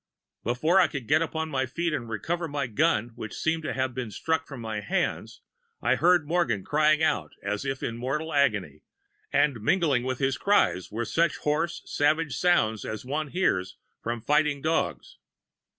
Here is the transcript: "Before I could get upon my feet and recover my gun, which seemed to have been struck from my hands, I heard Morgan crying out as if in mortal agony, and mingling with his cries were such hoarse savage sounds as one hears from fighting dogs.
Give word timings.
"Before 0.43 0.79
I 0.79 0.87
could 0.87 1.07
get 1.07 1.21
upon 1.21 1.49
my 1.51 1.67
feet 1.67 1.93
and 1.93 2.09
recover 2.09 2.47
my 2.47 2.65
gun, 2.65 3.09
which 3.13 3.35
seemed 3.37 3.61
to 3.61 3.73
have 3.73 3.93
been 3.93 4.09
struck 4.09 4.47
from 4.47 4.59
my 4.59 4.79
hands, 4.79 5.41
I 5.79 5.93
heard 5.93 6.27
Morgan 6.27 6.65
crying 6.65 7.03
out 7.03 7.33
as 7.43 7.65
if 7.65 7.83
in 7.83 7.97
mortal 7.97 8.33
agony, 8.33 8.81
and 9.31 9.61
mingling 9.61 10.01
with 10.01 10.17
his 10.17 10.39
cries 10.39 10.89
were 10.91 11.05
such 11.05 11.37
hoarse 11.37 11.83
savage 11.85 12.35
sounds 12.35 12.83
as 12.83 13.05
one 13.05 13.27
hears 13.27 13.77
from 14.01 14.21
fighting 14.21 14.59
dogs. 14.59 15.19